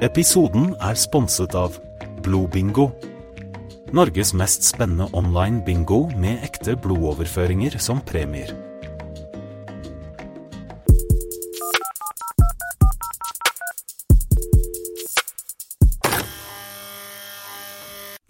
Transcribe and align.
Episoden 0.00 0.70
er 0.80 0.96
sponset 0.96 1.52
av 1.52 1.74
Blodbingo. 2.24 2.86
Norges 3.92 4.30
mest 4.32 4.64
spennende 4.64 5.10
online 5.12 5.60
bingo 5.66 6.06
med 6.16 6.40
ekte 6.46 6.72
blodoverføringer 6.80 7.76
som 7.76 8.00
premier. 8.00 8.48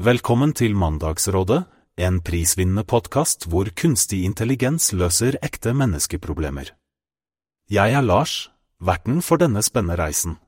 Velkommen 0.02 0.58
til 0.58 0.74
Mandagsrådet, 0.74 1.62
en 2.02 2.18
prisvinnende 2.18 2.82
podkast 2.82 3.46
hvor 3.46 3.70
kunstig 3.78 4.24
intelligens 4.26 4.90
løser 4.90 5.38
ekte 5.38 5.70
menneskeproblemer. 5.70 6.74
Jeg 7.70 7.94
er 7.94 8.02
Lars, 8.02 8.48
verten 8.82 9.22
for 9.22 9.38
denne 9.38 9.62
spennende 9.62 10.02
reisen. 10.02 10.40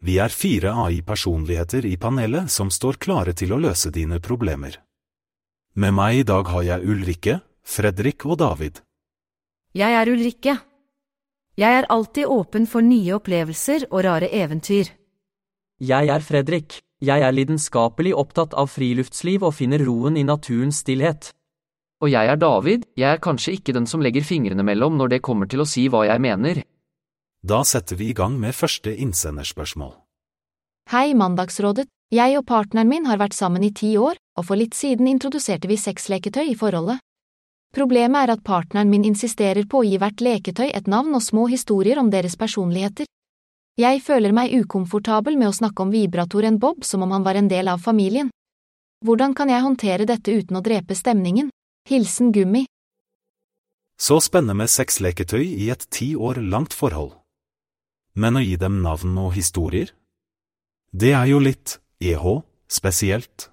Vi 0.00 0.16
er 0.16 0.32
fire 0.32 0.72
AI-personligheter 0.86 1.84
i 1.84 1.96
panelet 2.00 2.48
som 2.48 2.70
står 2.72 2.96
klare 2.96 3.34
til 3.36 3.52
å 3.52 3.60
løse 3.60 3.92
dine 3.92 4.16
problemer. 4.20 4.78
Med 5.76 5.92
meg 5.92 6.22
i 6.22 6.24
dag 6.24 6.48
har 6.48 6.64
jeg 6.64 6.88
Ulrikke, 6.88 7.34
Fredrik 7.60 8.24
og 8.24 8.38
David. 8.40 8.80
Jeg 9.76 9.92
er 9.92 10.08
Ulrikke. 10.08 10.56
Jeg 11.60 11.76
er 11.82 11.90
alltid 11.92 12.32
åpen 12.32 12.64
for 12.66 12.80
nye 12.80 13.18
opplevelser 13.18 13.90
og 13.90 14.02
rare 14.08 14.32
eventyr. 14.32 14.88
Jeg 15.80 16.08
er 16.08 16.24
Fredrik. 16.24 16.80
Jeg 17.00 17.20
er 17.20 17.32
lidenskapelig 17.36 18.16
opptatt 18.16 18.56
av 18.56 18.72
friluftsliv 18.72 19.44
og 19.44 19.54
finner 19.56 19.84
roen 19.84 20.16
i 20.16 20.24
naturens 20.24 20.80
stillhet. 20.80 21.30
Og 22.00 22.08
jeg 22.08 22.32
er 22.32 22.40
David, 22.40 22.88
jeg 22.96 23.08
er 23.12 23.20
kanskje 23.20 23.58
ikke 23.58 23.76
den 23.76 23.86
som 23.88 24.00
legger 24.00 24.24
fingrene 24.24 24.64
mellom 24.64 24.96
når 24.96 25.16
det 25.16 25.24
kommer 25.24 25.48
til 25.48 25.60
å 25.60 25.68
si 25.68 25.88
hva 25.92 26.06
jeg 26.08 26.24
mener. 26.24 26.64
Da 27.40 27.62
setter 27.64 27.96
vi 27.96 28.10
i 28.10 28.16
gang 28.16 28.40
med 28.40 28.56
første 28.56 28.92
innsenderspørsmål. 28.92 29.99
Hei, 30.88 31.14
Mandagsrådet. 31.14 31.86
Jeg 32.10 32.38
og 32.38 32.46
partneren 32.46 32.88
min 32.90 33.04
har 33.06 33.20
vært 33.20 33.36
sammen 33.36 33.62
i 33.62 33.70
ti 33.70 33.92
år, 33.98 34.16
og 34.38 34.48
for 34.48 34.58
litt 34.58 34.74
siden 34.74 35.06
introduserte 35.06 35.68
vi 35.70 35.76
sexleketøy 35.78 36.48
i 36.50 36.56
forholdet. 36.58 36.98
Problemet 37.70 38.24
er 38.24 38.32
at 38.34 38.42
partneren 38.42 38.90
min 38.90 39.04
insisterer 39.06 39.68
på 39.70 39.78
å 39.78 39.86
gi 39.86 40.00
hvert 40.02 40.18
leketøy 40.18 40.72
et 40.74 40.88
navn 40.90 41.14
og 41.14 41.22
små 41.22 41.46
historier 41.52 42.00
om 42.02 42.10
deres 42.10 42.34
personligheter. 42.34 43.06
Jeg 43.78 44.02
føler 44.02 44.34
meg 44.34 44.50
ukomfortabel 44.50 45.38
med 45.38 45.52
å 45.52 45.54
snakke 45.54 45.84
om 45.84 45.92
vibratoren 45.94 46.58
Bob 46.58 46.82
som 46.84 47.06
om 47.06 47.14
han 47.14 47.22
var 47.22 47.38
en 47.38 47.48
del 47.48 47.70
av 47.70 47.78
familien. 47.78 48.32
Hvordan 49.06 49.32
kan 49.38 49.48
jeg 49.48 49.62
håndtere 49.62 50.08
dette 50.10 50.34
uten 50.34 50.58
å 50.58 50.64
drepe 50.66 50.98
stemningen? 50.98 51.54
Hilsen 51.88 52.32
Gummi. 52.34 52.64
Så 54.00 54.18
spennende 54.20 54.58
med 54.58 54.74
sexleketøy 54.74 55.46
i 55.46 55.70
et 55.70 55.86
ti 55.94 56.16
år 56.16 56.42
langt 56.42 56.74
forhold. 56.74 57.14
Men 58.18 58.36
å 58.36 58.42
gi 58.42 58.58
dem 58.58 58.82
navn 58.82 59.14
og 59.22 59.36
historier? 59.38 59.94
Det 60.92 61.12
er 61.14 61.28
jo 61.30 61.38
litt 61.38 61.78
EH, 62.02 62.24
spesielt. 62.66 63.50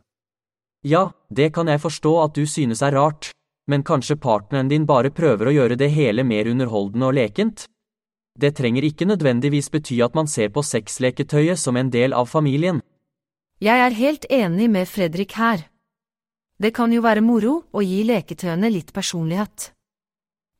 Ja, 0.81 1.11
det 1.29 1.51
kan 1.53 1.67
jeg 1.69 1.81
forstå 1.83 2.13
at 2.23 2.33
du 2.33 2.47
synes 2.49 2.81
er 2.81 2.95
rart, 2.97 3.29
men 3.69 3.83
kanskje 3.83 4.17
partneren 4.17 4.71
din 4.71 4.87
bare 4.89 5.11
prøver 5.13 5.51
å 5.51 5.53
gjøre 5.53 5.77
det 5.77 5.91
hele 5.93 6.23
mer 6.25 6.49
underholdende 6.49 7.05
og 7.05 7.13
lekent? 7.13 7.67
Det 8.37 8.55
trenger 8.57 8.85
ikke 8.85 9.05
nødvendigvis 9.05 9.69
bety 9.69 9.99
at 10.01 10.15
man 10.17 10.27
ser 10.27 10.49
på 10.49 10.63
sexleketøyet 10.65 11.59
som 11.61 11.77
en 11.77 11.89
del 11.93 12.13
av 12.13 12.25
familien. 12.25 12.81
Jeg 13.61 13.85
er 13.85 13.97
helt 13.97 14.25
enig 14.29 14.69
med 14.69 14.89
Fredrik 14.89 15.37
her. 15.37 15.67
Det 16.57 16.73
kan 16.73 16.93
jo 16.93 17.03
være 17.05 17.21
moro 17.21 17.63
å 17.69 17.85
gi 17.85 18.01
leketøyene 18.05 18.69
litt 18.73 18.93
personlighet. 18.93 19.71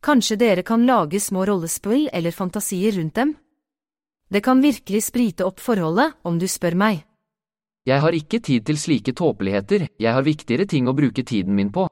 Kanskje 0.01 0.37
dere 0.37 0.61
kan 0.61 0.85
lage 0.85 1.21
små 1.21 1.45
rollespill 1.45 2.09
eller 2.13 2.31
fantasier 2.31 2.97
rundt 2.99 3.15
dem? 3.17 3.35
Det 4.29 4.41
kan 4.43 4.61
virkelig 4.61 5.03
sprite 5.07 5.45
opp 5.47 5.61
forholdet, 5.63 6.17
om 6.23 6.39
du 6.39 6.47
spør 6.47 6.75
meg. 6.75 7.05
Jeg 7.87 8.03
har 8.03 8.11
ikke 8.11 8.41
tid 8.43 8.65
til 8.67 8.79
slike 8.79 9.13
tåpeligheter, 9.15 9.87
jeg 9.95 10.13
har 10.13 10.25
viktigere 10.25 10.65
ting 10.67 10.89
å 10.91 10.95
bruke 10.95 11.23
tiden 11.23 11.55
min 11.55 11.71
på. 11.71 11.85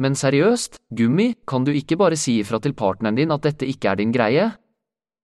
Men 0.00 0.14
seriøst, 0.16 0.78
Gummi, 0.94 1.34
kan 1.44 1.66
du 1.66 1.72
ikke 1.74 1.98
bare 2.00 2.16
si 2.16 2.38
ifra 2.40 2.60
til 2.62 2.72
partneren 2.72 3.18
din 3.18 3.34
at 3.34 3.44
dette 3.44 3.68
ikke 3.68 3.90
er 3.92 4.00
din 4.00 4.14
greie? 4.14 4.46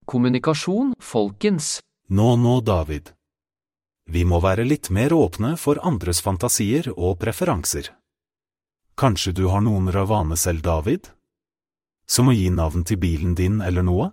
Kommunikasjon, 0.05 0.93
folkens. 1.01 1.79
Nå, 2.13 2.35
nå, 2.37 2.59
David. 2.61 3.15
Vi 4.05 4.25
må 4.29 4.43
være 4.45 4.67
litt 4.69 4.91
mer 4.93 5.15
åpne 5.17 5.55
for 5.57 5.81
andres 5.81 6.21
fantasier 6.21 6.91
og 6.93 7.17
preferanser. 7.23 7.89
Kanskje 9.01 9.33
du 9.33 9.47
har 9.49 9.65
noen 9.65 9.89
ravane 9.95 10.37
selv, 10.37 10.61
David? 10.67 11.09
Som 12.05 12.29
å 12.29 12.37
gi 12.37 12.51
navn 12.53 12.85
til 12.85 13.01
bilen 13.01 13.33
din 13.39 13.63
eller 13.65 13.87
noe? 13.87 14.11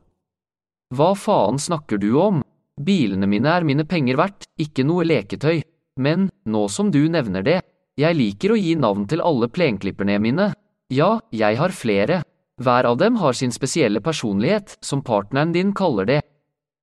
Hva 0.92 1.14
faen 1.16 1.60
snakker 1.60 1.98
du 1.98 2.14
om? 2.20 2.42
Bilene 2.82 3.28
mine 3.28 3.52
er 3.52 3.64
mine 3.64 3.86
penger 3.88 4.18
verdt, 4.20 4.48
ikke 4.60 4.84
noe 4.84 5.06
leketøy. 5.08 5.62
Men, 6.00 6.30
nå 6.44 6.68
som 6.72 6.92
du 6.92 7.04
nevner 7.12 7.46
det, 7.46 7.60
jeg 8.00 8.18
liker 8.18 8.54
å 8.54 8.60
gi 8.60 8.76
navn 8.76 9.06
til 9.08 9.24
alle 9.24 9.48
plenklipperne 9.52 10.18
mine. 10.20 10.52
Ja, 10.92 11.20
jeg 11.32 11.60
har 11.60 11.72
flere. 11.76 12.22
Hver 12.62 12.88
av 12.90 12.98
dem 13.00 13.18
har 13.22 13.34
sin 13.34 13.52
spesielle 13.56 14.02
personlighet, 14.04 14.78
som 14.82 15.04
partneren 15.04 15.54
din 15.56 15.72
kaller 15.74 16.08
det. 16.10 16.22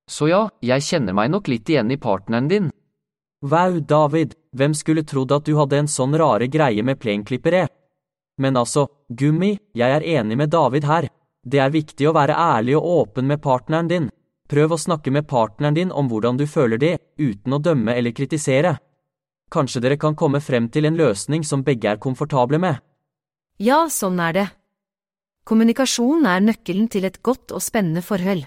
Så 0.09 0.29
ja, 0.31 0.47
jeg 0.65 0.85
kjenner 0.85 1.13
meg 1.13 1.29
nok 1.29 1.47
litt 1.51 1.69
igjen 1.69 1.91
i 1.93 1.99
partneren 2.01 2.49
din. 2.49 2.71
Wow, 3.45 3.77
David, 3.79 4.33
hvem 4.57 4.73
skulle 4.73 5.05
trodd 5.05 5.31
at 5.31 5.45
du 5.45 5.53
hadde 5.59 5.77
en 5.83 5.91
sånn 5.91 6.17
rare 6.17 6.49
greie 6.51 6.83
med 6.83 6.99
plenklippere? 6.99 7.67
Men 8.41 8.57
altså, 8.57 8.87
Gummi, 9.07 9.53
jeg 9.77 9.95
er 9.95 10.05
enig 10.17 10.37
med 10.39 10.49
David 10.49 10.87
her. 10.89 11.07
Det 11.43 11.59
er 11.59 11.71
viktig 11.71 12.09
å 12.09 12.15
være 12.15 12.35
ærlig 12.35 12.75
og 12.77 12.85
åpen 12.85 13.27
med 13.27 13.41
partneren 13.41 13.87
din. 13.87 14.09
Prøv 14.49 14.73
å 14.73 14.81
snakke 14.81 15.11
med 15.13 15.27
partneren 15.29 15.77
din 15.77 15.91
om 15.91 16.09
hvordan 16.09 16.37
du 16.37 16.45
føler 16.49 16.81
det, 16.81 16.95
uten 17.17 17.53
å 17.53 17.61
dømme 17.61 17.95
eller 17.95 18.15
kritisere. 18.17 18.75
Kanskje 19.49 19.81
dere 19.81 19.97
kan 19.97 20.15
komme 20.15 20.41
frem 20.41 20.69
til 20.69 20.85
en 20.85 20.97
løsning 20.97 21.43
som 21.45 21.63
begge 21.65 21.89
er 21.89 22.01
komfortable 22.01 22.59
med. 22.61 22.81
Ja, 23.57 23.87
sånn 23.89 24.19
er 24.21 24.33
det. 24.33 24.47
Kommunikasjon 25.49 26.27
er 26.29 26.43
nøkkelen 26.45 26.89
til 26.93 27.07
et 27.07 27.21
godt 27.25 27.53
og 27.55 27.63
spennende 27.65 28.03
forhold. 28.05 28.45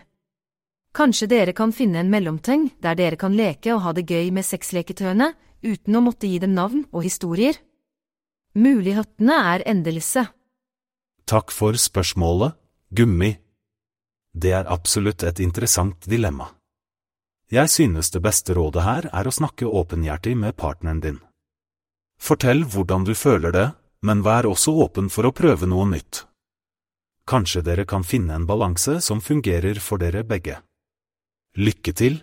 Kanskje 0.95 1.27
dere 1.33 1.55
kan 1.57 1.73
finne 1.73 2.03
en 2.03 2.11
mellomting 2.13 2.69
der 2.85 2.99
dere 2.99 3.19
kan 3.19 3.35
leke 3.35 3.73
og 3.75 3.83
ha 3.87 3.93
det 3.97 4.05
gøy 4.07 4.31
med 4.31 4.45
sexleketøyene 4.45 5.33
uten 5.65 5.97
å 5.97 6.03
måtte 6.05 6.29
gi 6.29 6.39
dem 6.43 6.55
navn 6.55 6.85
og 6.93 7.07
historier? 7.07 7.57
Mulighetene 8.55 9.39
er 9.55 9.65
endeløse. 9.73 10.27
Takk 11.25 11.55
for 11.55 11.79
spørsmålet, 11.81 12.59
Gummi. 12.95 13.39
Det 14.37 14.51
er 14.53 14.67
absolutt 14.69 15.23
et 15.25 15.39
interessant 15.41 16.05
dilemma. 16.05 16.51
Jeg 17.49 17.71
synes 17.73 18.11
det 18.13 18.21
beste 18.21 18.53
rådet 18.53 18.83
her 18.85 19.07
er 19.09 19.29
å 19.29 19.33
snakke 19.33 19.65
åpenhjertig 19.65 20.35
med 20.37 20.59
partneren 20.61 21.01
din. 21.01 21.17
Fortell 22.21 22.67
hvordan 22.69 23.07
du 23.09 23.15
føler 23.17 23.55
det, 23.57 23.65
men 24.05 24.21
vær 24.27 24.45
også 24.45 24.75
åpen 24.85 25.09
for 25.09 25.25
å 25.25 25.33
prøve 25.33 25.65
noe 25.73 25.87
nytt. 25.89 26.27
Kanskje 27.25 27.63
dere 27.65 27.87
kan 27.89 28.05
finne 28.05 28.37
en 28.37 28.45
balanse 28.45 28.99
som 29.01 29.25
fungerer 29.25 29.81
for 29.81 29.97
dere 30.03 30.21
begge. 30.21 30.59
Lykke 31.57 31.95
til! 31.97 32.21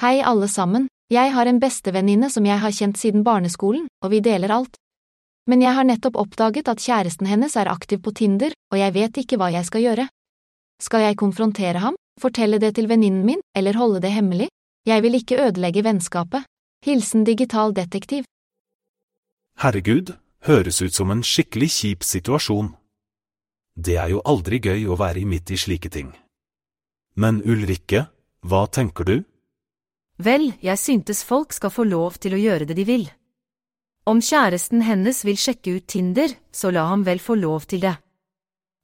Hei 0.00 0.22
alle 0.24 0.48
sammen, 0.48 0.88
jeg 1.10 1.32
har 1.34 1.48
en 1.50 1.58
bestevenninne 1.58 2.28
som 2.30 2.46
jeg 2.46 2.62
har 2.62 2.70
kjent 2.70 2.98
siden 2.98 3.24
barneskolen, 3.26 3.88
og 4.04 4.12
vi 4.12 4.20
deler 4.22 4.52
alt. 4.54 4.76
Men 5.50 5.62
jeg 5.64 5.74
har 5.74 5.86
nettopp 5.88 6.18
oppdaget 6.22 6.68
at 6.70 6.78
kjæresten 6.78 7.26
hennes 7.26 7.56
er 7.58 7.70
aktiv 7.72 7.98
på 8.04 8.12
Tinder, 8.14 8.54
og 8.70 8.78
jeg 8.78 8.94
vet 8.94 9.18
ikke 9.18 9.38
hva 9.40 9.48
jeg 9.50 9.66
skal 9.66 9.82
gjøre. 9.82 10.06
Skal 10.80 11.02
jeg 11.02 11.18
konfrontere 11.18 11.82
ham, 11.82 11.98
fortelle 12.20 12.60
det 12.62 12.76
til 12.76 12.86
venninnen 12.86 13.26
min, 13.26 13.42
eller 13.56 13.74
holde 13.74 14.00
det 14.04 14.12
hemmelig? 14.14 14.48
Jeg 14.86 15.02
vil 15.02 15.18
ikke 15.18 15.40
ødelegge 15.48 15.82
vennskapet. 15.84 16.46
Hilsen 16.86 17.24
digital 17.24 17.74
detektiv. 17.74 18.24
Herregud, 19.58 20.14
høres 20.46 20.80
ut 20.80 20.94
som 20.94 21.10
en 21.10 21.26
skikkelig 21.26 21.68
kjip 21.74 22.06
situasjon. 22.06 22.70
Det 23.76 23.98
er 23.98 24.14
jo 24.14 24.22
aldri 24.24 24.62
gøy 24.62 24.86
å 24.86 24.96
være 24.96 25.26
midt 25.26 25.50
i 25.50 25.58
slike 25.58 25.90
ting. 25.90 26.14
Men 27.18 27.42
Ulrikke, 27.42 28.06
hva 28.46 28.64
tenker 28.70 29.04
du? 29.04 29.16
Vel, 30.20 30.50
jeg 30.60 30.76
syntes 30.76 31.22
folk 31.24 31.54
skal 31.56 31.72
få 31.72 31.86
lov 31.88 32.18
til 32.20 32.34
å 32.36 32.40
gjøre 32.40 32.66
det 32.68 32.76
de 32.76 32.84
vil. 32.84 33.06
Om 34.04 34.18
kjæresten 34.20 34.82
hennes 34.84 35.22
vil 35.24 35.38
sjekke 35.40 35.78
ut 35.78 35.86
Tinder, 35.88 36.34
så 36.52 36.72
la 36.74 36.84
ham 36.90 37.06
vel 37.06 37.22
få 37.22 37.38
lov 37.40 37.64
til 37.70 37.80
det. 37.86 37.94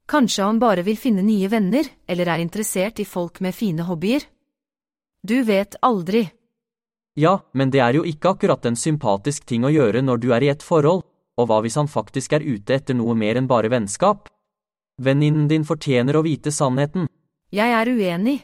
Kanskje 0.09 0.47
han 0.47 0.57
bare 0.57 0.85
vil 0.87 0.97
finne 0.97 1.21
nye 1.21 1.49
venner, 1.51 1.85
eller 2.07 2.31
er 2.31 2.41
interessert 2.41 3.01
i 3.03 3.05
folk 3.05 3.41
med 3.43 3.53
fine 3.53 3.85
hobbyer? 3.85 4.23
Du 5.21 5.43
vet 5.43 5.77
aldri. 5.85 6.23
Ja, 7.19 7.35
men 7.53 7.69
det 7.73 7.83
er 7.85 7.99
jo 7.99 8.05
ikke 8.07 8.33
akkurat 8.33 8.65
en 8.65 8.79
sympatisk 8.79 9.45
ting 9.45 9.65
å 9.67 9.73
gjøre 9.73 10.01
når 10.05 10.23
du 10.23 10.29
er 10.33 10.45
i 10.45 10.51
et 10.53 10.65
forhold, 10.65 11.03
og 11.37 11.49
hva 11.49 11.61
hvis 11.61 11.77
han 11.77 11.91
faktisk 11.91 12.33
er 12.33 12.45
ute 12.45 12.79
etter 12.79 12.97
noe 12.97 13.13
mer 13.17 13.37
enn 13.37 13.49
bare 13.49 13.69
vennskap? 13.69 14.29
Venninnen 14.97 15.49
din 15.51 15.65
fortjener 15.67 16.17
å 16.17 16.25
vite 16.25 16.53
sannheten. 16.53 17.05
Jeg 17.53 17.73
er 17.73 17.93
uenig. 17.93 18.39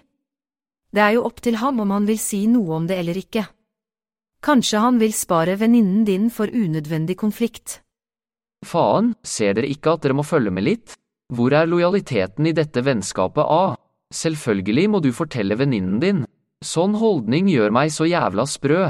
Det 0.93 1.01
er 1.01 1.15
jo 1.17 1.25
opp 1.25 1.41
til 1.41 1.57
ham 1.57 1.81
om 1.81 1.91
han 1.93 2.05
vil 2.05 2.19
si 2.21 2.45
noe 2.47 2.77
om 2.77 2.87
det 2.89 2.99
eller 3.01 3.17
ikke. 3.17 3.47
Kanskje 4.43 4.81
han 4.83 4.99
vil 5.01 5.13
spare 5.15 5.55
venninnen 5.57 6.03
din 6.05 6.27
for 6.29 6.51
unødvendig 6.51 7.15
konflikt. 7.17 7.79
Faen, 8.63 9.13
ser 9.23 9.55
dere 9.57 9.71
ikke 9.71 9.95
at 9.95 10.03
dere 10.03 10.17
må 10.17 10.25
følge 10.27 10.51
med 10.53 10.67
litt? 10.67 10.97
Hvor 11.33 11.55
er 11.55 11.69
lojaliteten 11.69 12.45
i 12.47 12.53
dette 12.53 12.83
vennskapet, 12.85 13.43
A? 13.43 13.75
Selvfølgelig 14.13 14.89
må 14.91 15.01
du 15.01 15.09
fortelle 15.15 15.57
venninnen 15.57 15.99
din. 16.03 16.25
Sånn 16.63 16.93
holdning 16.99 17.49
gjør 17.49 17.73
meg 17.73 17.91
så 17.91 18.05
jævla 18.07 18.45
sprø. 18.47 18.89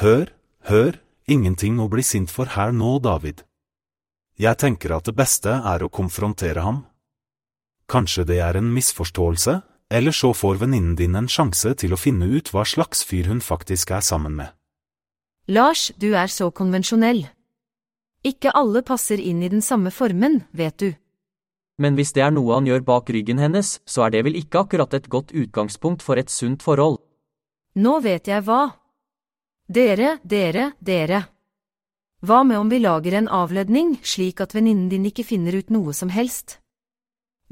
Hør, 0.00 0.32
hør, 0.70 0.96
ingenting 1.28 1.78
å 1.82 1.90
bli 1.92 2.02
sint 2.06 2.32
for 2.32 2.48
her 2.56 2.72
nå, 2.72 2.96
David. 3.04 3.44
Jeg 4.40 4.58
tenker 4.58 4.96
at 4.96 5.10
det 5.10 5.14
beste 5.18 5.52
er 5.52 5.84
å 5.84 5.92
konfrontere 5.92 6.64
ham. 6.64 6.80
Kanskje 7.90 8.24
det 8.30 8.40
er 8.40 8.56
en 8.56 8.72
misforståelse, 8.72 9.60
eller 9.92 10.14
så 10.16 10.32
får 10.32 10.62
venninnen 10.64 10.96
din 10.96 11.14
en 11.18 11.28
sjanse 11.28 11.74
til 11.78 11.92
å 11.92 12.00
finne 12.00 12.26
ut 12.32 12.48
hva 12.52 12.64
slags 12.64 13.04
fyr 13.04 13.28
hun 13.28 13.44
faktisk 13.44 13.92
er 13.92 14.00
sammen 14.00 14.34
med. 14.40 14.50
Lars, 15.52 15.90
du 16.00 16.14
er 16.16 16.30
så 16.32 16.48
konvensjonell. 16.50 17.26
Ikke 18.24 18.54
alle 18.54 18.84
passer 18.86 19.20
inn 19.20 19.42
i 19.42 19.50
den 19.50 19.62
samme 19.62 19.90
formen, 19.90 20.44
vet 20.54 20.78
du. 20.78 20.92
Men 21.82 21.98
hvis 21.98 22.14
det 22.14 22.22
er 22.22 22.30
noe 22.30 22.54
han 22.54 22.68
gjør 22.68 22.84
bak 22.86 23.10
ryggen 23.10 23.42
hennes, 23.42 23.80
så 23.84 24.06
er 24.06 24.14
det 24.14 24.22
vel 24.28 24.38
ikke 24.38 24.62
akkurat 24.62 24.94
et 24.94 25.10
godt 25.10 25.34
utgangspunkt 25.34 26.04
for 26.06 26.20
et 26.20 26.30
sunt 26.30 26.62
forhold. 26.62 27.00
Nå 27.74 27.98
vet 28.04 28.30
jeg 28.30 28.46
hva. 28.46 28.62
Dere, 29.66 30.18
dere, 30.22 30.72
dere. 30.80 31.24
Hva 32.22 32.44
med 32.46 32.60
om 32.60 32.70
vi 32.70 32.78
lager 32.78 33.18
en 33.18 33.28
avledning, 33.28 33.96
slik 34.06 34.40
at 34.44 34.54
venninnen 34.54 34.90
din 34.92 35.08
ikke 35.10 35.26
finner 35.26 35.58
ut 35.58 35.74
noe 35.74 35.94
som 35.96 36.12
helst? 36.14 36.61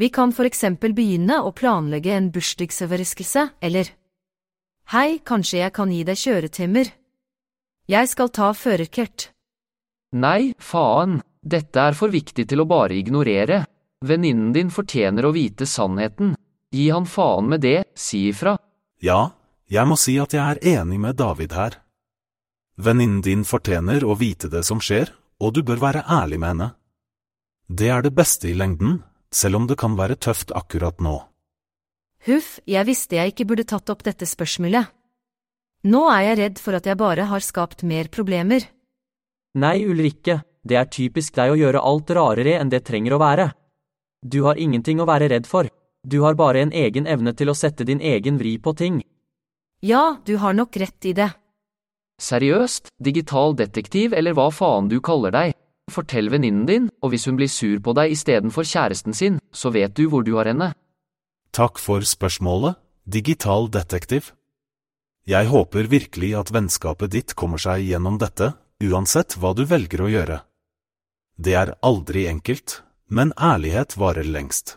Vi 0.00 0.08
kan 0.08 0.30
for 0.32 0.48
eksempel 0.48 0.94
begynne 0.96 1.42
å 1.44 1.50
planlegge 1.52 2.14
en 2.16 2.30
bursdagsoverraskelse, 2.32 3.42
eller… 3.60 3.90
Hei, 4.94 5.18
kanskje 5.20 5.58
jeg 5.60 5.74
kan 5.76 5.90
gi 5.92 6.00
deg 6.08 6.16
kjøretimer? 6.16 6.88
Jeg 7.90 8.08
skal 8.08 8.30
ta 8.32 8.48
førerkort. 8.56 9.26
Nei, 10.16 10.54
faen, 10.56 11.18
dette 11.44 11.84
er 11.84 11.98
for 11.98 12.08
viktig 12.14 12.46
til 12.48 12.62
å 12.64 12.66
bare 12.70 12.96
ignorere. 12.96 13.60
Venninnen 14.00 14.54
din 14.56 14.72
fortjener 14.72 15.28
å 15.28 15.34
vite 15.36 15.68
sannheten. 15.68 16.32
Gi 16.72 16.88
han 16.88 17.04
faen 17.04 17.52
med 17.52 17.60
det, 17.60 17.82
si 17.92 18.22
ifra. 18.30 18.56
Ja, 19.04 19.34
jeg 19.68 19.84
må 19.84 20.00
si 20.00 20.16
at 20.22 20.32
jeg 20.32 20.40
er 20.40 20.80
enig 20.80 20.96
med 21.04 21.20
David 21.20 21.52
her. 21.52 21.76
Venninnen 22.80 23.20
din 23.20 23.44
fortjener 23.44 24.08
å 24.08 24.16
vite 24.16 24.48
det 24.48 24.64
som 24.64 24.80
skjer, 24.80 25.12
og 25.44 25.54
du 25.54 25.60
bør 25.60 25.84
være 25.84 26.06
ærlig 26.08 26.40
med 26.40 26.54
henne. 26.54 26.72
Det 27.68 27.92
er 27.92 28.02
det 28.02 28.16
beste 28.16 28.48
i 28.48 28.56
lengden, 28.56 29.02
selv 29.34 29.60
om 29.60 29.66
det 29.70 29.78
kan 29.80 29.96
være 29.98 30.18
tøft 30.18 30.52
akkurat 30.56 31.00
nå. 31.00 31.16
Huff, 32.26 32.58
jeg 32.68 32.84
visste 32.86 33.16
jeg 33.16 33.32
ikke 33.32 33.46
burde 33.48 33.64
tatt 33.64 33.90
opp 33.92 34.04
dette 34.04 34.28
spørsmålet. 34.28 34.90
Nå 35.88 36.02
er 36.12 36.22
jeg 36.26 36.38
redd 36.42 36.58
for 36.60 36.76
at 36.76 36.86
jeg 36.86 36.98
bare 37.00 37.24
har 37.30 37.40
skapt 37.40 37.82
mer 37.88 38.10
problemer. 38.12 38.66
Nei, 39.56 39.80
Ulrikke, 39.88 40.42
det 40.62 40.76
er 40.76 40.90
typisk 40.92 41.38
deg 41.38 41.54
å 41.54 41.58
gjøre 41.58 41.80
alt 41.80 42.10
rarere 42.12 42.58
enn 42.60 42.68
det 42.68 42.84
trenger 42.84 43.16
å 43.16 43.22
være. 43.22 43.46
Du 44.20 44.42
har 44.44 44.60
ingenting 44.60 45.00
å 45.00 45.08
være 45.08 45.30
redd 45.32 45.48
for, 45.48 45.70
du 46.04 46.20
har 46.24 46.36
bare 46.36 46.60
en 46.60 46.72
egen 46.72 47.06
evne 47.08 47.32
til 47.36 47.48
å 47.48 47.56
sette 47.56 47.86
din 47.88 48.00
egen 48.00 48.36
vri 48.40 48.58
på 48.60 48.74
ting. 48.76 49.00
Ja, 49.80 50.20
du 50.24 50.36
har 50.36 50.52
nok 50.52 50.76
rett 50.76 51.08
i 51.08 51.14
det. 51.16 51.30
Seriøst, 52.20 52.92
digital 53.00 53.56
detektiv 53.56 54.12
eller 54.12 54.36
hva 54.36 54.50
faen 54.52 54.88
du 54.92 54.98
kaller 55.00 55.32
deg. 55.32 55.56
Fortell 55.90 56.30
venninnen 56.32 56.66
din, 56.68 56.88
og 57.02 57.12
hvis 57.12 57.26
hun 57.28 57.38
blir 57.38 57.50
sur 57.50 57.80
på 57.82 57.94
deg 57.98 58.14
istedenfor 58.14 58.66
kjæresten 58.66 59.16
sin, 59.16 59.38
så 59.52 59.72
vet 59.74 59.94
du 59.98 60.06
hvor 60.08 60.24
du 60.26 60.36
har 60.38 60.50
henne. 60.50 60.72
Takk 61.52 61.80
for 61.82 62.06
spørsmålet, 62.06 62.78
digital 63.04 63.68
detektiv. 63.72 64.32
Jeg 65.26 65.50
håper 65.50 65.90
virkelig 65.90 66.34
at 66.38 66.52
vennskapet 66.54 67.12
ditt 67.12 67.34
kommer 67.38 67.60
seg 67.60 67.84
gjennom 67.90 68.18
dette, 68.22 68.54
uansett 68.80 69.36
hva 69.36 69.52
du 69.54 69.66
velger 69.68 70.06
å 70.06 70.10
gjøre. 70.10 70.38
Det 71.40 71.54
er 71.56 71.74
aldri 71.86 72.26
enkelt, 72.30 72.80
men 73.08 73.34
ærlighet 73.36 73.96
varer 74.00 74.26
lengst. 74.28 74.76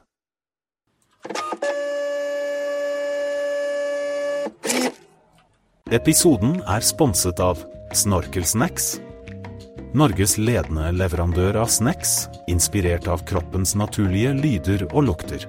Episoden 5.93 6.57
er 6.65 6.81
sponset 6.81 7.39
av 7.43 7.61
Snorkelsnacks. 7.93 8.95
Norges 9.93 10.39
ledende 10.41 10.87
leverandør 10.89 11.59
av 11.61 11.67
snacks, 11.69 12.25
inspirert 12.49 13.05
av 13.07 13.21
kroppens 13.29 13.75
naturlige 13.77 14.31
lyder 14.33 14.87
og 14.87 15.03
lukter. 15.05 15.45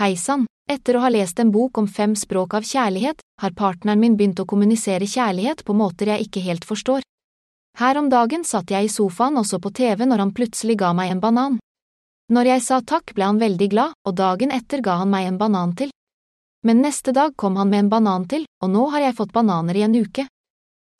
Hei 0.00 0.16
sann, 0.16 0.46
etter 0.64 0.96
å 0.96 1.02
ha 1.04 1.10
lest 1.12 1.42
en 1.44 1.52
bok 1.52 1.76
om 1.82 1.90
fem 1.98 2.14
språk 2.16 2.56
av 2.56 2.64
kjærlighet, 2.64 3.20
har 3.42 3.52
partneren 3.52 4.00
min 4.00 4.16
begynt 4.16 4.40
å 4.40 4.48
kommunisere 4.48 5.04
kjærlighet 5.04 5.60
på 5.68 5.76
måter 5.76 6.14
jeg 6.14 6.30
ikke 6.30 6.46
helt 6.48 6.64
forstår. 6.64 7.04
Her 7.76 8.00
om 8.00 8.08
dagen 8.08 8.48
satt 8.48 8.72
jeg 8.72 8.88
i 8.88 8.94
sofaen 8.96 9.36
og 9.36 9.44
så 9.44 9.60
på 9.60 9.68
TV 9.68 10.08
når 10.08 10.24
han 10.24 10.32
plutselig 10.32 10.80
ga 10.80 10.96
meg 10.96 11.12
en 11.12 11.20
banan. 11.20 11.62
Når 12.32 12.54
jeg 12.54 12.64
sa 12.64 12.80
takk 12.80 13.12
ble 13.12 13.28
han 13.28 13.44
veldig 13.44 13.68
glad, 13.76 13.92
og 14.08 14.16
dagen 14.16 14.56
etter 14.56 14.80
ga 14.80 15.02
han 15.04 15.12
meg 15.12 15.28
en 15.28 15.36
banan 15.36 15.76
til. 15.76 15.92
Men 16.64 16.80
neste 16.80 17.12
dag 17.12 17.36
kom 17.36 17.60
han 17.60 17.68
med 17.68 17.84
en 17.84 17.92
banan 17.92 18.24
til, 18.24 18.48
og 18.64 18.72
nå 18.72 18.88
har 18.94 19.10
jeg 19.10 19.20
fått 19.20 19.36
bananer 19.36 19.76
i 19.76 19.84
en 19.84 20.00
uke. 20.00 20.32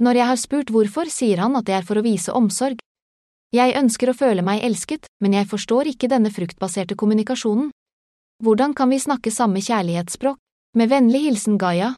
Når 0.03 0.19
jeg 0.19 0.27
har 0.27 0.39
spurt 0.41 0.71
hvorfor, 0.75 1.07
sier 1.07 1.39
han 1.45 1.55
at 1.55 1.69
det 1.69 1.77
er 1.77 1.85
for 1.87 2.01
å 2.01 2.03
vise 2.03 2.33
omsorg. 2.35 2.81
Jeg 3.55 3.77
ønsker 3.79 4.11
å 4.11 4.17
føle 4.17 4.43
meg 4.43 4.65
elsket, 4.67 5.07
men 5.23 5.37
jeg 5.37 5.47
forstår 5.47 5.93
ikke 5.93 6.09
denne 6.11 6.33
fruktbaserte 6.35 6.97
kommunikasjonen. 6.99 7.69
Hvordan 8.43 8.75
kan 8.75 8.91
vi 8.91 8.99
snakke 8.99 9.31
samme 9.31 9.63
kjærlighetsspråk? 9.63 10.41
Med 10.75 10.89
vennlig 10.91 11.21
hilsen 11.27 11.59
Gaia. 11.61 11.93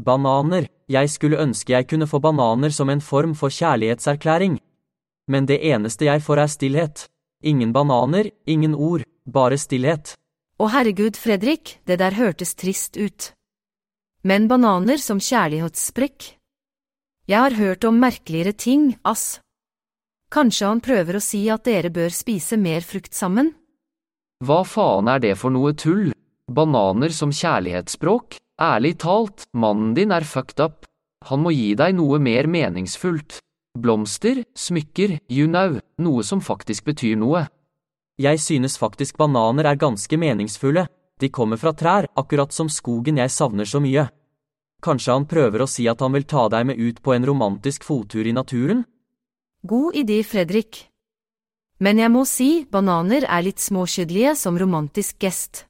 Bananer, 0.00 0.70
jeg 0.88 1.10
skulle 1.12 1.42
ønske 1.42 1.74
jeg 1.74 1.88
kunne 1.90 2.08
få 2.08 2.22
bananer 2.22 2.72
som 2.72 2.88
en 2.88 3.02
form 3.04 3.34
for 3.36 3.52
kjærlighetserklæring. 3.52 4.56
Men 5.28 5.50
det 5.50 5.60
eneste 5.60 6.08
jeg 6.08 6.24
får 6.24 6.44
er 6.46 6.54
stillhet. 6.54 7.06
Ingen 7.44 7.74
bananer, 7.76 8.30
ingen 8.46 8.72
ord, 8.74 9.04
bare 9.26 9.58
stillhet. 9.60 10.14
Å 10.56 10.70
herregud, 10.70 11.18
Fredrik, 11.18 11.80
det 11.84 12.00
der 12.00 12.16
hørtes 12.16 12.54
trist 12.54 12.96
ut. 12.96 13.32
Men 14.24 14.48
bananer 14.48 15.00
som 15.02 15.20
kjærlighetssprekk? 15.20 16.39
Jeg 17.30 17.38
har 17.38 17.54
hørt 17.54 17.84
om 17.86 17.94
merkeligere 18.02 18.50
ting, 18.58 18.88
ass. 19.06 19.38
Kanskje 20.34 20.66
han 20.66 20.80
prøver 20.82 21.14
å 21.14 21.22
si 21.22 21.44
at 21.52 21.62
dere 21.68 21.92
bør 21.94 22.10
spise 22.10 22.58
mer 22.58 22.82
frukt 22.82 23.14
sammen? 23.14 23.52
Hva 24.42 24.64
faen 24.66 25.06
er 25.12 25.22
det 25.22 25.36
for 25.38 25.54
noe 25.54 25.70
tull? 25.78 26.10
Bananer 26.50 27.14
som 27.14 27.30
kjærlighetsspråk? 27.30 28.40
Ærlig 28.58 28.96
talt, 29.06 29.46
mannen 29.54 29.94
din 29.94 30.10
er 30.10 30.26
fucked 30.26 30.58
up. 30.58 30.88
Han 31.30 31.44
må 31.44 31.54
gi 31.54 31.76
deg 31.78 31.94
noe 32.00 32.18
mer 32.18 32.50
meningsfullt. 32.50 33.38
Blomster, 33.78 34.42
smykker, 34.58 35.20
you 35.30 35.46
know, 35.46 35.78
noe 36.02 36.26
som 36.26 36.42
faktisk 36.42 36.90
betyr 36.90 37.14
noe. 37.20 37.46
Jeg 38.18 38.42
synes 38.42 38.74
faktisk 38.80 39.22
bananer 39.22 39.70
er 39.70 39.78
ganske 39.78 40.18
meningsfulle, 40.18 40.88
de 41.20 41.30
kommer 41.30 41.62
fra 41.62 41.76
trær, 41.78 42.10
akkurat 42.18 42.50
som 42.50 42.66
skogen 42.66 43.22
jeg 43.22 43.30
savner 43.30 43.70
så 43.70 43.78
mye. 43.78 44.10
Kanskje 44.80 45.12
han 45.12 45.26
prøver 45.28 45.60
å 45.60 45.68
si 45.68 45.84
at 45.90 46.00
han 46.00 46.14
vil 46.16 46.24
ta 46.24 46.46
deg 46.48 46.70
med 46.70 46.80
ut 46.80 47.02
på 47.04 47.12
en 47.12 47.26
romantisk 47.28 47.84
fottur 47.84 48.24
i 48.24 48.32
naturen? 48.32 48.86
God 49.60 49.96
idé, 50.00 50.22
Fredrik. 50.24 50.86
Men 51.80 52.00
jeg 52.00 52.12
må 52.12 52.24
si, 52.28 52.64
bananer 52.64 53.26
er 53.28 53.44
litt 53.44 53.60
småkjedelige 53.60 54.34
som 54.36 54.56
romantisk 54.60 55.20
gest. 55.20 55.66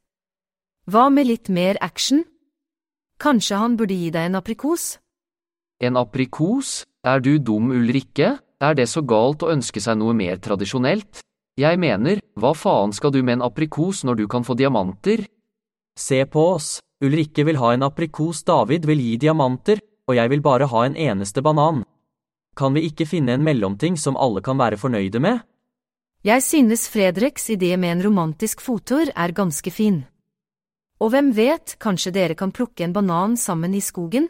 Hva 0.90 1.08
med 1.10 1.26
litt 1.26 1.50
mer 1.50 1.78
action? 1.82 2.22
Kanskje 3.20 3.58
han 3.58 3.76
burde 3.78 3.98
gi 3.98 4.10
deg 4.14 4.30
en 4.30 4.38
aprikos? 4.38 4.96
En 5.82 5.98
aprikos? 5.98 6.84
Er 7.06 7.22
du 7.22 7.38
dum, 7.38 7.70
Ulrikke? 7.74 8.38
Er 8.60 8.74
det 8.76 8.88
så 8.92 9.02
galt 9.02 9.42
å 9.42 9.50
ønske 9.50 9.80
seg 9.82 9.98
noe 9.98 10.14
mer 10.14 10.38
tradisjonelt? 10.42 11.22
Jeg 11.58 11.78
mener, 11.82 12.20
hva 12.38 12.52
faen 12.54 12.92
skal 12.94 13.12
du 13.14 13.22
med 13.22 13.38
en 13.38 13.46
aprikos 13.48 14.04
når 14.06 14.22
du 14.22 14.26
kan 14.30 14.46
få 14.46 14.54
diamanter? 14.58 15.24
Se 15.98 16.22
på 16.30 16.44
oss, 16.54 16.78
Ulrikke 17.00 17.46
vil 17.48 17.56
ha 17.56 17.72
en 17.72 17.86
aprikos, 17.86 18.42
David 18.44 18.84
vil 18.84 19.00
gi 19.00 19.14
diamanter, 19.22 19.80
og 20.04 20.18
jeg 20.18 20.28
vil 20.28 20.42
bare 20.44 20.66
ha 20.68 20.82
en 20.84 20.96
eneste 20.96 21.40
banan. 21.40 21.84
Kan 22.56 22.74
vi 22.76 22.82
ikke 22.90 23.06
finne 23.08 23.38
en 23.38 23.44
mellomting 23.46 23.96
som 23.96 24.18
alle 24.20 24.42
kan 24.44 24.58
være 24.60 24.76
fornøyde 24.76 25.22
med? 25.22 25.40
Jeg 26.20 26.42
synes 26.44 26.88
Fredriks 26.92 27.48
idé 27.48 27.76
med 27.80 27.94
en 27.94 28.02
romantisk 28.04 28.60
fottur 28.60 29.08
er 29.16 29.32
ganske 29.32 29.70
fin. 29.72 30.02
Og 31.00 31.14
hvem 31.14 31.30
vet, 31.32 31.78
kanskje 31.80 32.12
dere 32.12 32.36
kan 32.36 32.52
plukke 32.52 32.84
en 32.84 32.92
banan 32.92 33.38
sammen 33.40 33.72
i 33.72 33.80
skogen? 33.80 34.28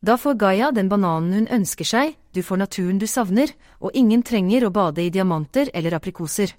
Da 0.00 0.16
får 0.16 0.38
Gaia 0.40 0.70
den 0.72 0.88
bananen 0.88 1.34
hun 1.34 1.50
ønsker 1.58 1.84
seg, 1.84 2.16
du 2.32 2.40
får 2.40 2.62
naturen 2.62 2.96
du 2.96 3.04
savner, 3.06 3.52
og 3.80 3.92
ingen 3.92 4.22
trenger 4.24 4.64
å 4.64 4.72
bade 4.72 5.04
i 5.04 5.12
diamanter 5.12 5.68
eller 5.74 5.98
aprikoser. 5.98 6.56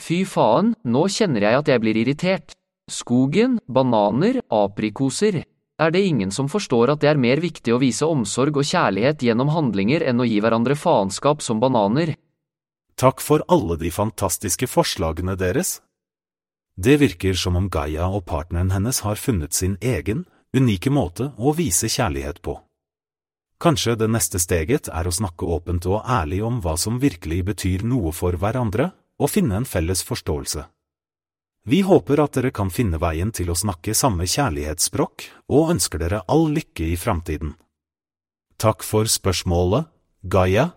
Fy 0.00 0.24
faen, 0.26 0.74
nå 0.82 1.06
kjenner 1.06 1.46
jeg 1.46 1.62
at 1.62 1.70
jeg 1.70 1.82
blir 1.84 2.02
irritert. 2.02 2.58
Skogen, 2.90 3.60
bananer, 3.66 4.42
aprikoser. 4.52 5.44
Er 5.80 5.90
det 5.90 6.02
ingen 6.04 6.30
som 6.30 6.48
forstår 6.52 6.92
at 6.92 7.00
det 7.00 7.08
er 7.08 7.20
mer 7.20 7.40
viktig 7.40 7.72
å 7.72 7.80
vise 7.80 8.04
omsorg 8.04 8.58
og 8.60 8.68
kjærlighet 8.68 9.24
gjennom 9.24 9.48
handlinger 9.54 10.04
enn 10.04 10.20
å 10.20 10.26
gi 10.28 10.36
hverandre 10.44 10.76
faenskap 10.76 11.40
som 11.42 11.62
bananer? 11.62 12.12
Takk 12.94 13.24
for 13.24 13.42
alle 13.48 13.78
de 13.80 13.90
fantastiske 13.90 14.68
forslagene 14.68 15.34
deres. 15.40 15.80
Det 16.76 16.98
virker 17.00 17.34
som 17.40 17.56
om 17.56 17.70
Gaia 17.72 18.10
og 18.10 18.26
partneren 18.28 18.70
hennes 18.74 19.00
har 19.06 19.16
funnet 19.16 19.56
sin 19.56 19.78
egen, 19.80 20.26
unike 20.54 20.92
måte 20.92 21.32
å 21.38 21.54
vise 21.56 21.88
kjærlighet 21.88 22.42
på. 22.44 22.58
Kanskje 23.64 23.96
det 23.96 24.10
neste 24.12 24.38
steget 24.42 24.92
er 24.92 25.08
å 25.08 25.14
snakke 25.14 25.48
åpent 25.48 25.86
og 25.88 26.04
ærlig 26.04 26.42
om 26.44 26.60
hva 26.60 26.76
som 26.76 27.00
virkelig 27.00 27.44
betyr 27.48 27.88
noe 27.88 28.12
for 28.12 28.36
hverandre, 28.36 28.92
og 29.18 29.30
finne 29.30 29.56
en 29.56 29.66
felles 29.66 30.02
forståelse. 30.04 30.66
Vi 31.64 31.80
håper 31.80 32.20
at 32.20 32.36
dere 32.36 32.50
kan 32.52 32.68
finne 32.68 32.98
veien 33.00 33.30
til 33.32 33.48
å 33.48 33.54
snakke 33.56 33.94
samme 33.96 34.26
kjærlighetsspråk, 34.28 35.24
og 35.48 35.70
ønsker 35.72 36.02
dere 36.02 36.18
all 36.28 36.50
lykke 36.52 36.90
i 36.92 36.96
framtiden. 37.00 37.54
Takk 38.60 38.84
for 38.84 39.08
spørsmålet, 39.08 39.88
Gaia. 40.28 40.74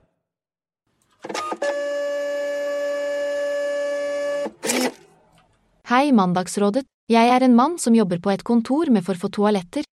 Hei, 5.92 6.14
Mandagsrådet. 6.16 6.86
Jeg 7.12 7.36
er 7.36 7.44
en 7.44 7.56
mann 7.56 7.76
som 7.80 7.96
jobber 7.96 8.24
på 8.24 8.32
et 8.32 8.48
kontor 8.48 8.88
med 8.88 9.04
for 9.04 9.20
få 9.20 9.28
toaletter. 9.28 9.84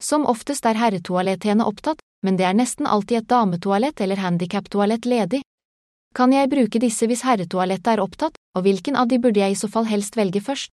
Som 0.00 0.24
oftest 0.24 0.64
er 0.64 0.80
herretoalettene 0.80 1.68
opptatt, 1.68 2.00
men 2.24 2.40
det 2.40 2.48
er 2.48 2.56
nesten 2.56 2.88
alltid 2.88 3.20
et 3.20 3.28
dametoalett 3.28 4.00
eller 4.00 4.24
handikaptoalett 4.24 5.04
ledig. 5.04 5.44
Kan 6.12 6.32
jeg 6.36 6.50
bruke 6.52 6.76
disse 6.76 7.06
hvis 7.08 7.24
herretoalettet 7.24 7.94
er 7.94 8.02
opptatt, 8.04 8.36
og 8.52 8.66
hvilken 8.66 8.98
av 9.00 9.08
de 9.08 9.16
burde 9.22 9.40
jeg 9.40 9.54
i 9.54 9.58
så 9.58 9.68
fall 9.72 9.88
helst 9.88 10.18
velge 10.18 10.42
først? 10.44 10.68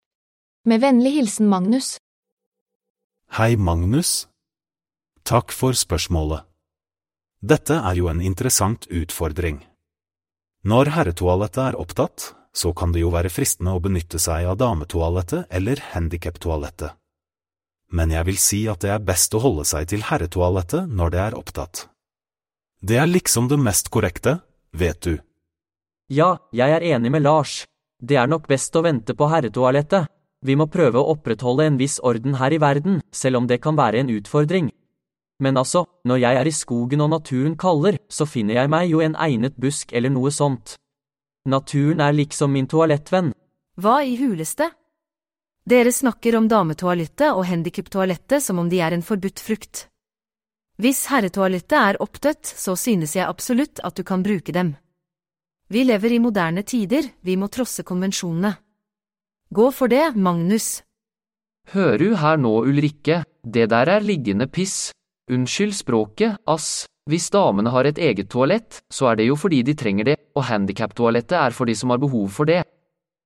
Med 0.64 0.80
vennlig 0.80 1.12
hilsen 1.18 1.50
Magnus. 1.52 1.98
Hei, 3.36 3.56
Magnus. 3.56 4.30
Takk 5.28 5.52
for 5.52 5.76
spørsmålet. 5.76 6.46
Dette 7.44 7.76
er 7.76 7.98
jo 7.98 8.08
en 8.08 8.22
interessant 8.24 8.88
utfordring. 8.88 9.60
Når 10.64 10.90
herretoalettet 10.96 11.62
er 11.66 11.78
opptatt, 11.78 12.32
så 12.56 12.72
kan 12.72 12.94
det 12.94 13.04
jo 13.04 13.12
være 13.12 13.30
fristende 13.30 13.76
å 13.76 13.82
benytte 13.84 14.18
seg 14.22 14.48
av 14.48 14.56
dametoalettet 14.62 15.52
eller 15.52 15.82
handikaptoalettet. 15.92 16.96
Men 17.92 18.10
jeg 18.10 18.26
vil 18.26 18.40
si 18.40 18.64
at 18.72 18.80
det 18.82 18.94
er 18.96 19.04
best 19.04 19.36
å 19.36 19.42
holde 19.44 19.66
seg 19.68 19.92
til 19.92 20.08
herretoalettet 20.08 20.88
når 20.88 21.12
det 21.12 21.22
er 21.26 21.38
opptatt. 21.38 21.84
Det 22.80 22.96
er 22.98 23.06
liksom 23.06 23.52
det 23.52 23.60
mest 23.60 23.92
korrekte, 23.92 24.40
vet 24.72 25.04
du. 25.04 25.14
Ja, 26.06 26.36
jeg 26.54 26.70
er 26.70 26.84
enig 26.94 27.10
med 27.10 27.24
Lars. 27.24 27.64
Det 27.98 28.14
er 28.14 28.28
nok 28.30 28.44
best 28.46 28.76
å 28.78 28.84
vente 28.86 29.14
på 29.18 29.26
herretoalettet. 29.26 30.06
Vi 30.46 30.54
må 30.54 30.68
prøve 30.70 31.00
å 31.00 31.14
opprettholde 31.16 31.64
en 31.66 31.78
viss 31.80 31.96
orden 31.98 32.36
her 32.38 32.54
i 32.54 32.60
verden, 32.62 33.00
selv 33.10 33.40
om 33.40 33.48
det 33.50 33.58
kan 33.64 33.74
være 33.74 34.04
en 34.04 34.12
utfordring. 34.14 34.68
Men 35.42 35.58
altså, 35.58 35.82
når 36.06 36.20
jeg 36.22 36.38
er 36.38 36.46
i 36.46 36.54
skogen 36.54 37.02
og 37.02 37.10
naturen 37.10 37.56
kaller, 37.58 37.98
så 38.08 38.26
finner 38.26 38.60
jeg 38.60 38.70
meg 38.70 38.86
jo 38.92 39.02
en 39.02 39.18
egnet 39.18 39.58
busk 39.58 39.92
eller 39.92 40.14
noe 40.14 40.30
sånt. 40.30 40.76
Naturen 41.46 42.00
er 42.00 42.14
liksom 42.14 42.54
min 42.54 42.70
toalettvenn. 42.70 43.34
Hva 43.74 43.98
i 44.06 44.14
huleste? 44.22 44.70
Dere 45.66 45.90
snakker 45.90 46.38
om 46.38 46.46
dametoalettet 46.46 47.34
og 47.34 47.48
handikaptoalettet 47.50 48.46
som 48.46 48.62
om 48.62 48.70
de 48.70 48.78
er 48.78 48.94
en 48.94 49.02
forbudt 49.02 49.42
frukt. 49.42 49.88
Hvis 50.78 51.08
herretoalettet 51.10 51.78
er 51.82 51.98
oppdødt, 51.98 52.46
så 52.46 52.76
synes 52.78 53.16
jeg 53.16 53.26
absolutt 53.26 53.82
at 53.82 53.98
du 53.98 54.06
kan 54.06 54.22
bruke 54.22 54.54
dem. 54.54 54.76
Vi 55.68 55.82
lever 55.84 56.12
i 56.14 56.18
moderne 56.22 56.62
tider, 56.62 57.08
vi 57.26 57.34
må 57.36 57.48
trosse 57.50 57.82
konvensjonene. 57.82 58.52
Gå 59.50 59.70
for 59.74 59.90
det, 59.90 60.14
Magnus. 60.14 60.82
Hører 61.74 61.98
du 61.98 62.14
her 62.20 62.38
nå, 62.38 62.52
Ulrikke, 62.70 63.24
det 63.42 63.66
der 63.72 63.90
er 63.96 64.04
liggende 64.06 64.46
piss. 64.46 64.92
Unnskyld 65.30 65.74
språket, 65.74 66.38
ass. 66.46 66.86
Hvis 67.10 67.30
damene 67.34 67.70
har 67.70 67.86
et 67.86 67.98
eget 67.98 68.30
toalett, 68.30 68.80
så 68.90 69.10
er 69.10 69.18
det 69.18 69.26
jo 69.26 69.36
fordi 69.38 69.62
de 69.66 69.74
trenger 69.78 70.06
det, 70.06 70.16
og 70.38 70.46
handikaptoalettet 70.46 71.34
er 71.38 71.54
for 71.54 71.66
de 71.66 71.74
som 71.78 71.90
har 71.90 72.02
behov 72.02 72.30
for 72.34 72.46
det. 72.46 72.62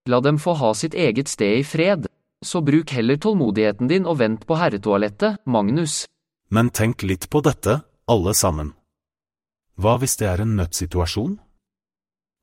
La 0.09 0.21
dem 0.25 0.41
få 0.41 0.57
ha 0.57 0.73
sitt 0.77 0.97
eget 0.97 1.29
sted 1.29 1.61
i 1.61 1.65
fred. 1.65 2.09
Så 2.45 2.63
bruk 2.65 2.93
heller 2.97 3.21
tålmodigheten 3.21 3.89
din 3.89 4.09
og 4.09 4.17
vent 4.21 4.47
på 4.49 4.57
herretoalettet, 4.57 5.43
Magnus. 5.45 6.07
Men 6.49 6.73
tenk 6.73 7.05
litt 7.05 7.29
på 7.29 7.45
dette, 7.45 7.83
alle 8.09 8.33
sammen. 8.35 8.73
Hva 9.77 9.99
hvis 10.01 10.17
det 10.21 10.29
er 10.29 10.45
en 10.45 10.57
nødtsituasjon? 10.57 11.37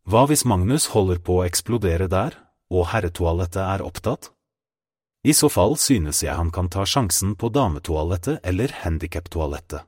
Hva 0.08 0.22
hvis 0.24 0.46
Magnus 0.48 0.86
holder 0.94 1.18
på 1.20 1.42
å 1.42 1.44
eksplodere 1.44 2.06
der, 2.08 2.38
og 2.72 2.86
herretoalettet 2.94 3.60
er 3.60 3.82
opptatt? 3.84 4.30
I 5.28 5.34
så 5.36 5.50
fall 5.52 5.74
synes 5.76 6.22
jeg 6.24 6.32
han 6.32 6.48
kan 6.56 6.70
ta 6.72 6.86
sjansen 6.88 7.34
på 7.36 7.50
dametoalettet 7.52 8.40
eller 8.48 8.72
handikaptoalettet. 8.86 9.84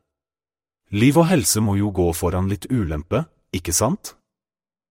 Liv 0.92 1.20
og 1.22 1.30
helse 1.30 1.62
må 1.64 1.78
jo 1.80 1.94
gå 1.96 2.10
foran 2.18 2.50
litt 2.52 2.68
ulempe, 2.68 3.22
ikke 3.56 3.72
sant? 3.72 4.18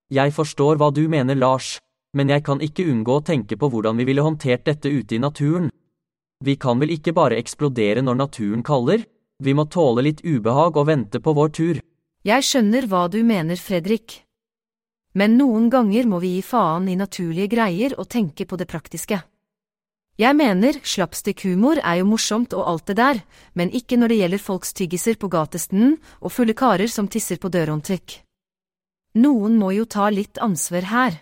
Jeg 0.08 0.32
forstår 0.32 0.80
hva 0.80 0.88
du 0.96 1.02
mener, 1.12 1.36
Lars, 1.36 1.74
men 2.16 2.32
jeg 2.32 2.46
kan 2.46 2.62
ikke 2.64 2.86
unngå 2.88 3.18
å 3.18 3.24
tenke 3.26 3.58
på 3.60 3.68
hvordan 3.68 4.00
vi 4.00 4.06
ville 4.08 4.24
håndtert 4.24 4.64
dette 4.64 4.88
ute 4.88 5.18
i 5.18 5.20
naturen. 5.20 5.68
Vi 6.40 6.54
kan 6.56 6.80
vel 6.80 6.94
ikke 6.94 7.12
bare 7.12 7.36
eksplodere 7.36 8.00
når 8.00 8.16
naturen 8.22 8.64
kaller? 8.64 9.04
Vi 9.44 9.52
må 9.52 9.68
tåle 9.68 10.06
litt 10.08 10.24
ubehag 10.24 10.80
og 10.80 10.88
vente 10.88 11.20
på 11.20 11.36
vår 11.36 11.52
tur. 11.52 11.82
Jeg 12.24 12.48
skjønner 12.48 12.88
hva 12.88 13.04
du 13.12 13.20
mener, 13.26 13.60
Fredrik. 13.60 14.22
Men 15.14 15.38
noen 15.38 15.70
ganger 15.72 16.06
må 16.06 16.20
vi 16.20 16.36
gi 16.36 16.44
faen 16.44 16.88
i 16.88 16.96
naturlige 16.98 17.48
greier 17.54 17.96
og 17.98 18.08
tenke 18.12 18.44
på 18.44 18.58
det 18.60 18.68
praktiske. 18.68 19.20
Jeg 20.18 20.34
mener, 20.34 20.74
slapstikkhumor 20.82 21.78
er 21.78 22.00
jo 22.00 22.08
morsomt 22.10 22.54
og 22.58 22.66
alt 22.66 22.88
det 22.90 22.96
der, 22.98 23.20
men 23.54 23.70
ikke 23.70 23.96
når 24.00 24.10
det 24.10 24.16
gjelder 24.18 24.42
folks 24.42 24.74
tyggiser 24.74 25.14
på 25.14 25.30
gatestenen 25.30 25.94
og 26.18 26.34
fulle 26.34 26.56
karer 26.58 26.90
som 26.90 27.06
tisser 27.06 27.38
på 27.38 27.52
dørhåndtrykk. 27.54 28.16
Noen 29.22 29.54
må 29.60 29.70
jo 29.76 29.86
ta 29.86 30.08
litt 30.10 30.42
ansvar 30.42 30.90
her. 30.90 31.20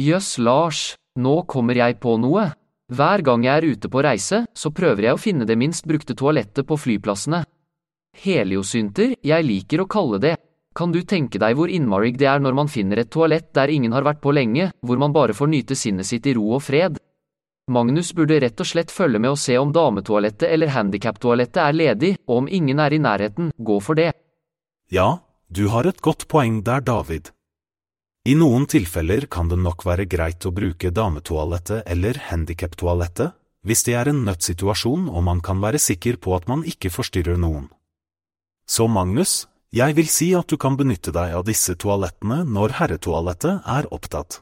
Jøss, 0.00 0.38
Lars, 0.40 0.96
nå 1.20 1.42
kommer 1.44 1.76
jeg 1.76 1.98
på 2.00 2.16
noe. 2.16 2.48
Hver 2.88 3.20
gang 3.20 3.44
jeg 3.44 3.60
er 3.60 3.76
ute 3.76 3.92
på 3.92 4.00
reise, 4.00 4.46
så 4.56 4.72
prøver 4.72 5.10
jeg 5.10 5.18
å 5.18 5.20
finne 5.20 5.44
det 5.44 5.58
minst 5.60 5.84
brukte 5.84 6.16
toalettet 6.16 6.64
på 6.64 6.80
flyplassene. 6.80 7.42
Heliosynter, 8.24 9.18
jeg 9.20 9.44
liker 9.44 9.84
å 9.84 9.90
kalle 9.90 10.20
det. 10.22 10.36
Kan 10.78 10.92
du 10.94 11.00
tenke 11.02 11.40
deg 11.42 11.56
hvor 11.58 11.70
innmarig 11.74 12.12
det 12.20 12.28
er 12.30 12.38
når 12.38 12.54
man 12.54 12.68
finner 12.70 13.00
et 13.02 13.10
toalett 13.10 13.48
der 13.56 13.70
ingen 13.74 13.94
har 13.96 14.04
vært 14.06 14.20
på 14.22 14.30
lenge, 14.30 14.68
hvor 14.86 15.00
man 15.02 15.14
bare 15.16 15.34
får 15.34 15.50
nyte 15.50 15.74
sinnet 15.74 16.06
sitt 16.06 16.28
i 16.30 16.34
ro 16.38 16.52
og 16.54 16.62
fred? 16.62 17.00
Magnus 17.68 18.12
burde 18.14 18.38
rett 18.40 18.62
og 18.62 18.68
slett 18.70 18.94
følge 18.94 19.18
med 19.18 19.32
og 19.34 19.40
se 19.42 19.56
om 19.58 19.72
dametoalettet 19.74 20.46
eller 20.48 20.70
handikaptoalettet 20.72 21.58
er 21.64 21.74
ledig, 21.74 22.12
og 22.30 22.44
om 22.44 22.46
ingen 22.48 22.78
er 22.78 22.94
i 22.94 23.00
nærheten, 23.02 23.50
gå 23.58 23.80
for 23.82 23.98
det. 23.98 24.12
Ja, 24.94 25.18
du 25.50 25.66
har 25.74 25.90
et 25.90 26.00
godt 26.00 26.28
poeng 26.30 26.62
der, 26.62 26.80
David. 26.80 27.32
I 28.28 28.38
noen 28.38 28.70
tilfeller 28.70 29.26
kan 29.26 29.50
det 29.50 29.58
nok 29.58 29.82
være 29.88 30.06
greit 30.06 30.46
å 30.46 30.54
bruke 30.54 30.94
dametoalettet 30.94 31.90
eller 31.90 32.22
handikaptoalettet, 32.30 33.34
hvis 33.66 33.82
det 33.84 33.98
er 33.98 34.12
en 34.12 34.22
nødssituasjon 34.30 35.10
og 35.10 35.26
man 35.26 35.42
kan 35.42 35.58
være 35.58 35.82
sikker 35.82 36.22
på 36.22 36.38
at 36.38 36.46
man 36.48 36.62
ikke 36.62 36.94
forstyrrer 36.94 37.36
noen. 37.40 37.66
Så 38.68 38.86
Magnus, 38.86 39.48
jeg 39.74 39.96
vil 39.98 40.08
si 40.08 40.30
at 40.36 40.48
du 40.48 40.56
kan 40.56 40.78
benytte 40.80 41.12
deg 41.12 41.34
av 41.36 41.44
disse 41.44 41.74
toalettene 41.76 42.40
når 42.48 42.78
herretoalettet 42.78 43.66
er 43.68 43.88
opptatt. 43.92 44.40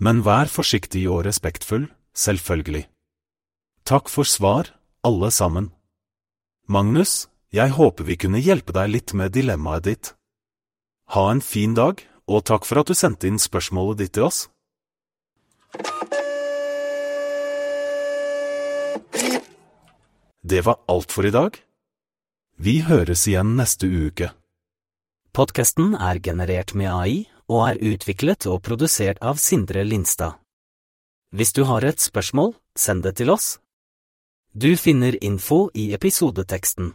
Men 0.00 0.22
vær 0.24 0.48
forsiktig 0.48 1.04
og 1.12 1.26
respektfull, 1.26 1.90
selvfølgelig. 2.16 2.86
Takk 3.84 4.08
for 4.08 4.24
svar, 4.24 4.72
alle 5.04 5.30
sammen. 5.30 5.70
Magnus, 6.66 7.28
jeg 7.52 7.74
håper 7.76 8.08
vi 8.08 8.16
kunne 8.16 8.40
hjelpe 8.40 8.72
deg 8.72 8.88
litt 8.94 9.12
med 9.12 9.34
dilemmaet 9.36 9.84
ditt. 9.84 10.14
Ha 11.12 11.28
en 11.28 11.42
fin 11.44 11.74
dag, 11.76 12.00
og 12.24 12.46
takk 12.48 12.64
for 12.64 12.80
at 12.80 12.88
du 12.88 12.96
sendte 12.96 13.28
inn 13.28 13.38
spørsmålet 13.42 14.00
ditt 14.00 14.14
til 14.16 14.30
oss. 14.30 14.46
Det 20.42 20.64
var 20.64 20.80
alt 20.88 21.12
for 21.12 21.28
i 21.28 21.34
dag. 21.34 21.60
Vi 22.56 22.80
høres 22.84 23.24
igjen 23.26 23.56
neste 23.56 23.88
uke. 23.88 24.28
Podkasten 25.32 25.94
er 25.96 26.20
generert 26.20 26.74
med 26.76 26.92
AI 26.92 27.24
og 27.48 27.64
er 27.70 27.80
utviklet 27.80 28.46
og 28.46 28.60
produsert 28.62 29.18
av 29.24 29.40
Sindre 29.40 29.84
Lindstad. 29.84 30.36
Hvis 31.32 31.52
du 31.56 31.64
har 31.64 31.84
et 31.84 32.00
spørsmål, 32.00 32.52
send 32.76 33.02
det 33.08 33.16
til 33.16 33.32
oss. 33.32 33.56
Du 34.52 34.76
finner 34.76 35.16
info 35.24 35.70
i 35.72 35.92
episodeteksten. 35.96 36.92